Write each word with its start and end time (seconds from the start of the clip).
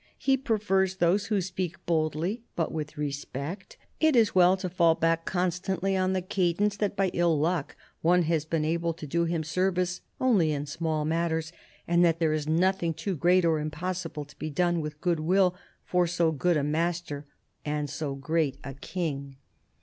He 0.17 0.35
prefers 0.35 0.95
those 0.95 1.27
who 1.27 1.41
speak 1.41 1.85
boldly— 1.85 2.41
but 2.55 2.71
with 2.71 2.97
respect. 2.97 3.77
It 3.99 4.15
is 4.15 4.33
well 4.33 4.57
to 4.57 4.67
fall 4.67 4.95
back 4.95 5.25
constantly 5.25 5.95
on 5.95 6.13
the 6.13 6.23
cadence 6.23 6.75
that 6.77 6.95
by 6.95 7.11
ill 7.13 7.37
luck 7.39 7.75
one 8.01 8.23
has 8.23 8.43
been 8.43 8.65
able 8.65 8.95
to 8.95 9.05
do 9.05 9.25
him 9.25 9.43
service 9.43 10.01
only 10.19 10.53
in 10.53 10.65
small 10.65 11.05
matters, 11.05 11.51
and 11.87 12.03
that 12.03 12.17
there 12.17 12.33
is 12.33 12.47
nothing 12.47 12.95
too 12.95 13.15
great 13.15 13.45
or 13.45 13.59
impossible 13.59 14.25
to 14.25 14.39
be 14.39 14.49
done, 14.49 14.81
with 14.81 14.99
good 15.01 15.19
will, 15.19 15.53
for 15.85 16.07
so 16.07 16.31
good 16.31 16.57
a 16.57 16.63
master 16.63 17.27
and 17.63 17.87
so 17.87 18.15
great 18.15 18.57
a 18.63 18.73
king. 18.73 19.37